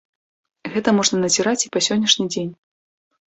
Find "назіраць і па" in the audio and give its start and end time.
1.25-1.83